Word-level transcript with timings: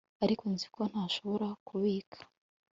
ariko 0.23 0.43
nzi 0.53 0.67
ko 0.75 0.81
ntashobora 0.91 1.47
kubika 1.67 2.19